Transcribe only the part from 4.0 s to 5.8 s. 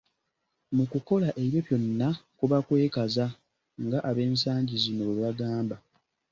ab'ensangi zino bwebagamba.